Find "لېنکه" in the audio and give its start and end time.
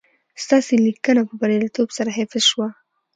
0.83-1.11